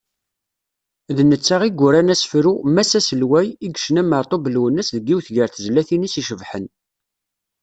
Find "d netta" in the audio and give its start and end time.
1.15-1.57